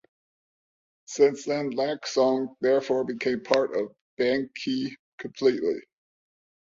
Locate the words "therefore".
2.59-3.03